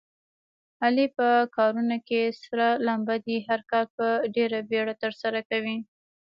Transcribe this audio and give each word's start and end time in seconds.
علي 0.83 1.05
په 1.17 1.27
کارونو 1.55 1.97
کې 2.07 2.21
سره 2.43 2.67
لمبه 2.87 3.15
دی. 3.25 3.37
هر 3.47 3.61
کار 3.71 3.85
په 3.97 4.07
ډېره 4.35 4.59
بیړه 4.69 4.93
ترسره 5.03 5.39
کوي. 5.49 5.77